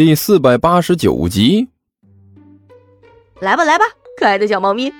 [0.00, 1.68] 第四百八十九集，
[3.38, 3.84] 来吧来吧，
[4.18, 4.90] 可爱的小猫咪。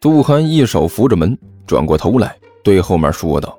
[0.00, 3.58] 杜涵一手扶着门，转过头来对后面说道：“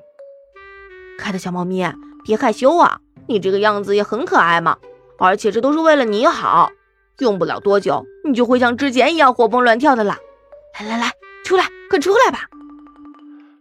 [1.20, 1.86] 可爱的小猫咪，
[2.24, 2.98] 别害羞啊，
[3.28, 4.78] 你这个样子也很可爱嘛。
[5.20, 6.72] 而且这都是为了你好，
[7.20, 10.18] 用不了多久，你就会像之前一样活蹦乱跳的啦。
[10.80, 11.12] 来来来，
[11.44, 12.48] 出来，快出来吧。”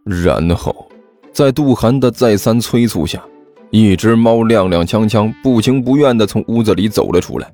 [0.07, 0.89] 然后，
[1.33, 3.21] 在杜涵的再三催促下。
[3.69, 7.51] 一只猫踉踉跄跄、不情不愿地从屋子里走了出来。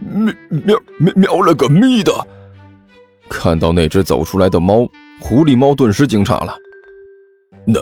[0.00, 2.12] 喵喵喵喵了个咪的！
[3.28, 4.88] 看到那只走出来的猫，
[5.20, 6.56] 狐狸猫顿时惊诧了。
[7.64, 7.80] 那，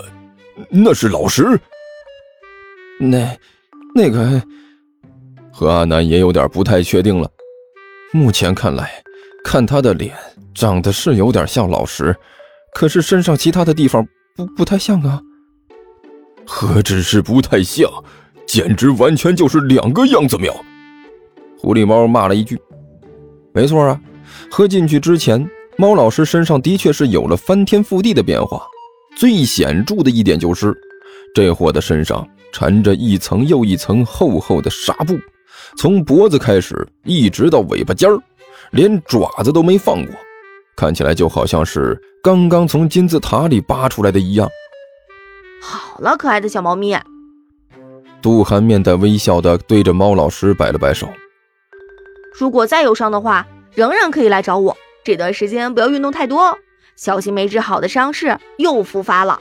[0.70, 1.60] 那是老石。
[2.98, 3.36] 那，
[3.94, 4.42] 那个，
[5.52, 7.30] 何阿南也有点不太确定了。
[8.12, 8.90] 目前看来，
[9.44, 10.16] 看他的脸
[10.54, 12.16] 长得是有点像老石，
[12.72, 15.20] 可是身上其他的地方不不太像啊。
[16.46, 17.90] 何止是不太像，
[18.46, 20.54] 简直完全就是两个样子喵！
[21.58, 22.60] 狐狸猫骂了一句
[23.54, 24.00] ：“没错啊，
[24.50, 28.62] 喝进去之前，猫老师身上的确是有了翻天覆地的变化。
[29.16, 30.76] 最显著的一点就是，
[31.34, 35.16] 这货的身上缠着一层又一层厚厚的纱布，
[35.78, 38.18] 从脖子开始一直到尾巴尖儿，
[38.72, 40.14] 连爪子都没放过，
[40.76, 44.48] 看起来就好像是刚刚从金字塔里扒出来的一样。”
[45.66, 46.94] 好了，可爱的小猫咪。
[48.20, 51.08] 杜涵面带微笑的对着猫老师摆了摆手。
[52.38, 54.76] 如果再有伤的话，仍然可以来找我。
[55.02, 56.56] 这段时间不要运动太多，
[56.96, 59.40] 小心没治好的伤势又复发了。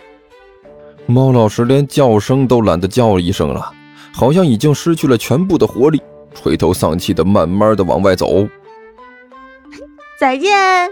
[1.05, 3.71] 猫老师连叫声都懒得叫一声了，
[4.13, 6.02] 好像已经失去了全部的活力，
[6.33, 8.47] 垂头丧气的慢慢的往外走。
[10.19, 10.89] 再见。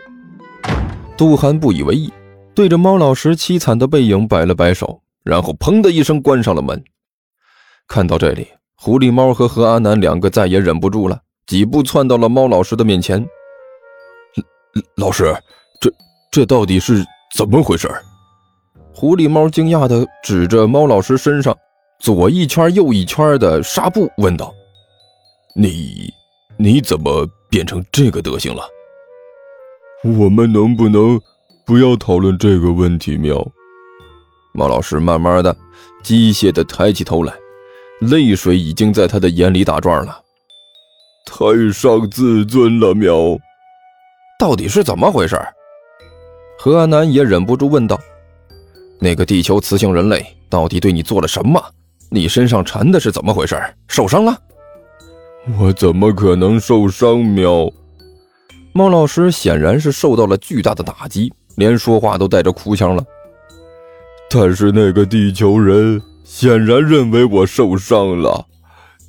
[1.17, 2.11] 杜涵不以为意，
[2.53, 5.00] 对着猫老师凄惨的背影摆了摆手。
[5.23, 6.83] 然后砰的一声关上了门。
[7.87, 13.25] 看到这里，狐狸猫和何阿南两个再也忍不住了，几步窜到了猫老师的面前。
[14.95, 15.35] 老师，
[15.79, 15.91] 这
[16.31, 17.05] 这到底是
[17.35, 17.89] 怎么回事？
[18.93, 21.57] 狐狸猫惊讶的指着猫老师身上
[21.99, 24.53] 左一圈右一圈的纱布问道
[25.55, 26.09] ：“你
[26.57, 28.63] 你怎么变成这个德行了？”
[30.03, 31.19] 我们能不能
[31.65, 33.45] 不要讨论这个问题，喵？
[34.53, 35.55] 猫老师慢慢的、
[36.03, 37.33] 机械的抬起头来，
[38.01, 40.21] 泪水已经在他的眼里打转了。
[41.25, 43.37] 太伤自尊了，喵！
[44.37, 45.39] 到底是怎么回事？
[46.57, 47.99] 何安南也忍不住问道
[48.99, 51.63] ：“那个地球雌性人类到底对你做了什么？
[52.09, 53.55] 你身上缠的是怎么回事？
[53.87, 54.37] 受伤了？”
[55.57, 57.67] 我怎么可能受伤，喵？
[58.73, 63.03] 猫老师显然是受到了巨大的打击，连说话都带着哭腔了。
[64.33, 68.45] 但是那个地球人显然认为我受伤了，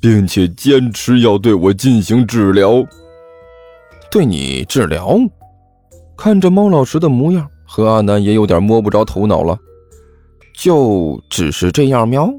[0.01, 2.83] 并且坚持要对我进行治疗。
[4.11, 5.17] 对你治疗？
[6.17, 9.57] 看着猫老师的模样，何阿南也有点摸不着头脑了。
[10.53, 12.29] 就只是这样喵？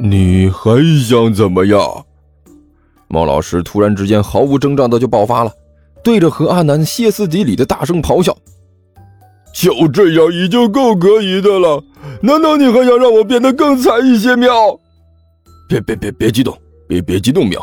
[0.00, 1.80] 你还想怎么样？
[3.06, 5.52] 猫老师突然之间毫无征兆的就爆发了，
[6.02, 8.36] 对着何阿南歇斯底里的大声咆哮。
[9.60, 11.82] 就这样已经够可以的了，
[12.22, 14.36] 难道你还想让我变得更惨一些？
[14.36, 14.52] 喵！
[15.68, 17.60] 别别别别激动，别别激动，喵！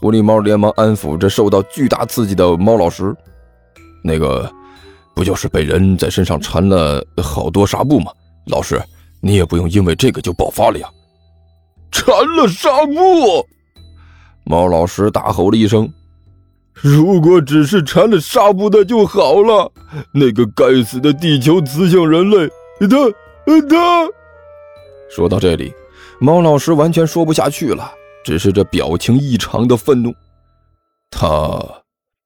[0.00, 3.14] 狐狸猫连忙安抚着受到巨大刺激的猫老师。
[4.02, 4.50] 那个，
[5.14, 8.10] 不就是被人在身上缠了好多纱布吗？
[8.46, 8.82] 老师，
[9.20, 10.88] 你也不用因为这个就爆发了呀！
[11.92, 13.46] 缠了纱布！
[14.44, 15.86] 猫老师大吼了一声。
[16.80, 19.70] 如果只是缠了纱布的就好了，
[20.12, 22.48] 那个该死的地球雌性人类，
[22.80, 24.06] 他他……
[25.10, 25.72] 说到这里，
[26.20, 27.90] 猫老师完全说不下去了，
[28.24, 30.14] 只是这表情异常的愤怒。
[31.10, 31.58] 他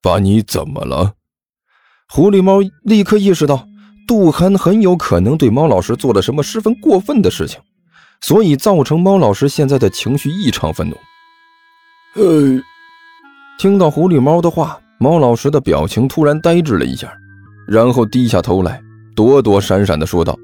[0.03, 1.13] 把你怎么了？
[2.09, 3.67] 狐狸猫立刻意识到
[4.07, 7.59] 杜涵很有可能对猫老师做了什么十分过分的事情，
[8.21, 10.97] 所以造成猫老师现在的情绪异常愤怒。
[12.17, 12.63] 呃。
[13.59, 17.13] 听到狐狸猫的话，猫老师的表情突然呆滞了一下，
[17.67, 18.83] 然后低下头来，
[19.15, 20.37] 躲躲闪闪的说道：“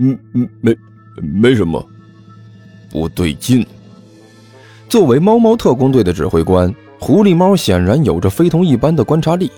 [0.00, 0.76] 嗯嗯，没，
[1.20, 1.86] 没什么，
[2.90, 3.66] 不对劲。”
[4.88, 9.50] 作为猫猫特工队的指挥官，狐狸猫显然有着非同一般的观察力，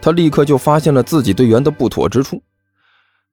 [0.00, 2.42] 他立刻就发现了自己队员的不妥之处，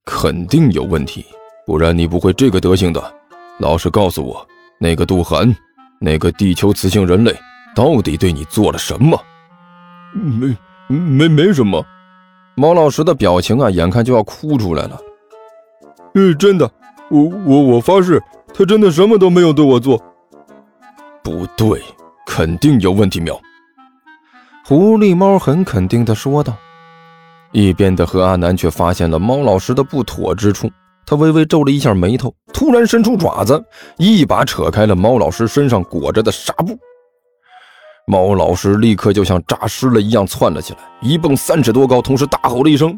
[0.05, 1.25] 肯定有问题，
[1.65, 3.13] 不然你不会这个德行的。
[3.59, 4.47] 老实告诉我，
[4.77, 5.55] 那个杜涵，
[5.99, 7.35] 那个地球雌性人类。
[7.77, 9.15] 到底对你做了什么？
[10.11, 10.55] 没
[10.87, 11.85] 没没什么。
[12.55, 14.99] 猫老师的表情啊，眼看就要哭出来了。
[16.15, 16.67] 嗯，真的，
[17.11, 18.19] 我我我发誓，
[18.51, 20.01] 他真的什么都没有对我做。
[21.21, 21.79] 不对，
[22.25, 23.19] 肯定有问题。
[23.19, 23.39] 喵。
[24.65, 26.57] 狐狸猫很肯定的说道。
[27.51, 30.67] 一边的何阿南却发现了猫老师的不妥之处，
[31.05, 33.63] 他微微皱了一下眉头，突然伸出爪子，
[33.97, 36.75] 一把扯开了猫老师身上裹着的纱布。
[38.09, 42.97] 猫老师立刻就像诈尸了一样窜了起来，一蹦三尺多高，同时大吼了一声：“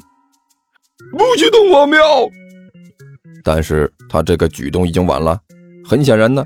[1.18, 2.00] 不许动我喵！”
[3.44, 5.36] 但是他这个举动已经晚了。
[5.84, 6.44] 很显然呢，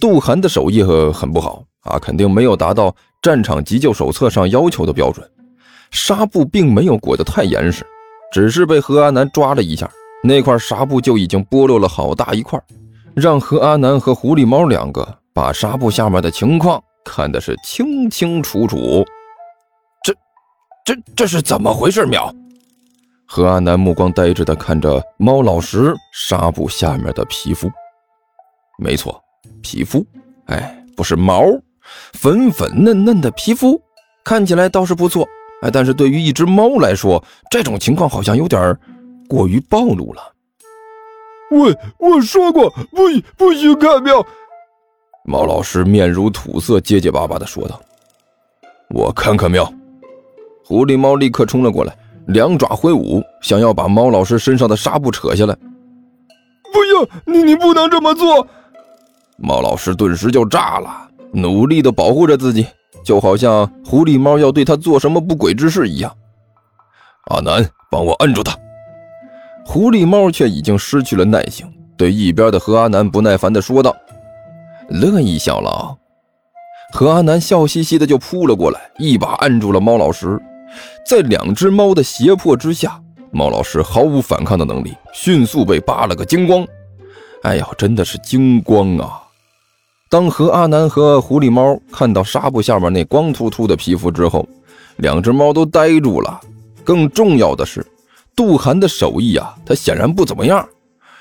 [0.00, 5.30] 杜涵的手艺很不好啊，肯定没有达到战场急救手册上要求的标准。
[5.90, 7.84] 纱布并没有裹得太严实，
[8.32, 9.86] 只是被何阿南抓了一下，
[10.24, 12.58] 那块纱布就已经剥落了好大一块，
[13.14, 19.02] 让何阿南和狐狸猫两个把纱布下面的情况看的是清清楚楚。
[20.04, 20.12] 这、
[20.84, 22.04] 这、这是怎么回事？
[22.04, 22.30] 喵！
[23.26, 27.70] 何阿南目光呆滞地看着猫老师纱布下面的皮肤。
[28.78, 29.18] 没错，
[29.62, 30.06] 皮肤，
[30.46, 31.42] 哎，不是毛，
[32.12, 33.80] 粉粉嫩嫩的皮肤，
[34.22, 35.26] 看起来倒是不错。
[35.62, 38.78] 哎，但是对于一只猫来说，这种情况好像有点
[39.28, 40.22] 过于暴露了。
[41.50, 44.24] 我我说过不不许看喵。
[45.28, 47.78] 猫老师面如土色，结结巴巴的说道
[48.88, 49.70] ：“我看看喵。”
[50.64, 51.94] 狐狸猫立刻冲了过来，
[52.28, 55.54] 两爪挥舞，想要把猫老师身上的纱布扯下来。
[56.72, 58.46] 不行，你你不能这么做！
[59.36, 62.66] 猫老师顿时就炸了，努力的保护着自己。
[63.04, 66.10] 就好像狐狸猫要对他做什么不轨之事一样。
[67.26, 68.56] 阿南，帮我按住他。
[69.66, 73.94] 狐狸猫却已经失去了耐性，对一边的何阿南不耐烦地说道
[74.88, 75.96] ：“乐意小了。”
[76.92, 80.40] 何阿南笑嘻嘻的就扑了过来，一把按住了猫老师。
[81.06, 83.00] 在两只猫的胁迫之下，
[83.30, 86.66] 猫老师毫无反抗的能力，迅速被扒了个精光。
[87.42, 89.22] 哎呀，真的是精光啊！
[90.10, 94.48] 当何阿南和狐狸猫看到纱布下面那光秃秃的皮肤之后，
[94.96, 96.40] 两只猫都呆住了。
[96.82, 97.86] 更重要的是，
[98.34, 100.66] 杜涵的手艺啊，他显然不怎么样。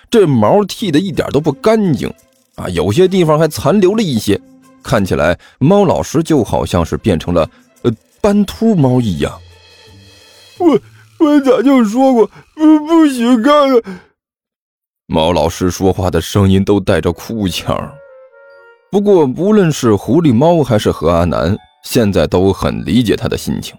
[0.10, 2.10] 这毛剃的一点都不干净
[2.58, 4.40] 啊，有些地方还残留了一些，
[4.84, 7.50] 看起来猫老师就好像是变成了
[7.84, 9.32] 呃斑秃猫一样。
[10.60, 10.80] 我
[11.20, 13.82] 我早就说过不不许看了。
[15.06, 17.92] 猫老师说话的声音都带着哭腔。
[18.90, 23.76] 不过，无论是狐狸猫还是何阿南，现在都很理解他的心情。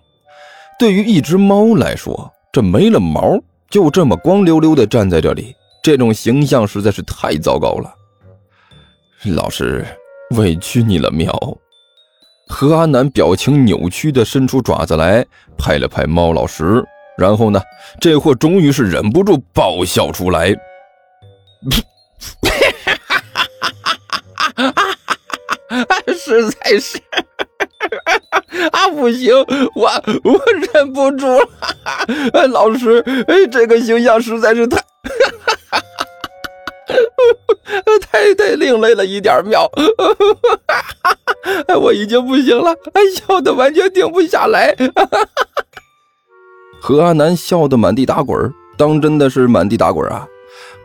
[0.78, 7.92] 对于一只猫来说，这没了毛，就这么光溜溜的站在这里，这种形象实在是太糟糕了。
[9.24, 9.84] 老师，
[10.36, 11.32] 委屈你了，喵。
[12.48, 15.26] 何阿南表情扭曲的伸出爪子来，
[15.58, 16.82] 拍了拍猫老师，
[17.18, 17.60] 然后呢，
[18.00, 20.54] 这货终于是忍不住爆笑出来。
[24.54, 26.98] 哈哈哈实在是
[28.72, 29.34] 啊，不行，
[29.74, 29.90] 我
[30.24, 30.40] 我
[30.72, 32.46] 忍不住了。
[32.48, 33.04] 老师，
[33.50, 34.80] 这个形象实在是太
[38.00, 39.70] 太太另类了一点喵。
[41.80, 42.74] 我已经不行了，
[43.14, 44.74] 笑的完全停不下来。
[46.80, 50.26] 何阿南笑得满地打滚，当真的是满地打滚啊，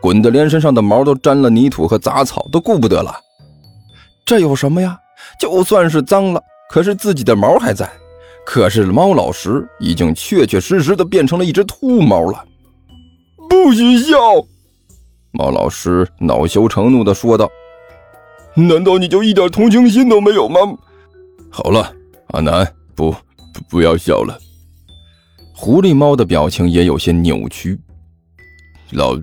[0.00, 3.14] 滚得连身上的毛都沾了泥土和杂草，都顾不得了。
[4.26, 4.98] 这有什么呀？
[5.40, 7.90] 就算是脏了，可是自己的毛还在。
[8.44, 12.44] 可是猫老师已经确确实实的变成了一只秃猫了。
[13.48, 14.18] 不许笑！
[15.36, 17.50] 猫老师恼羞成怒的说道
[18.54, 20.60] ：“难道你就一点同情心都没有吗？”
[21.50, 21.92] 好了，
[22.28, 22.64] 阿南，
[22.94, 24.38] 不不不要笑了。
[25.52, 27.78] 狐狸猫的表情也有些扭曲。
[28.92, 29.18] 老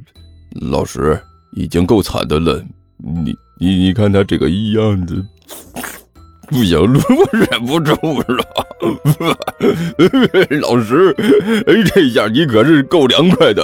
[0.69, 1.17] 老师
[1.55, 2.61] 已经够惨的了，
[2.97, 5.25] 你你你看他这个样子。
[6.47, 8.45] 不行了，我忍不住了。
[10.59, 11.15] 老师，
[11.93, 13.63] 这下你可是够凉快的。